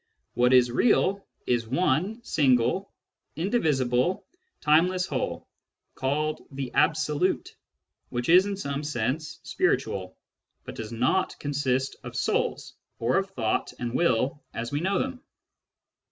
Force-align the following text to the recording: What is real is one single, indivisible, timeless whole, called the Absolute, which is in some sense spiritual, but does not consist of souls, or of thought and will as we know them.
What 0.33 0.51
is 0.51 0.71
real 0.71 1.27
is 1.45 1.67
one 1.67 2.23
single, 2.23 2.91
indivisible, 3.35 4.25
timeless 4.59 5.05
whole, 5.05 5.47
called 5.93 6.41
the 6.49 6.73
Absolute, 6.73 7.55
which 8.09 8.27
is 8.27 8.47
in 8.47 8.57
some 8.57 8.83
sense 8.83 9.39
spiritual, 9.43 10.17
but 10.63 10.73
does 10.73 10.91
not 10.91 11.37
consist 11.39 11.97
of 12.03 12.15
souls, 12.15 12.73
or 12.97 13.17
of 13.17 13.29
thought 13.29 13.73
and 13.77 13.93
will 13.93 14.41
as 14.55 14.71
we 14.71 14.79
know 14.79 14.97
them. 14.97 15.21